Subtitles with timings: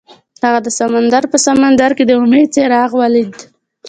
[0.45, 3.33] هغه د سمندر په سمندر کې د امید څراغ ولید.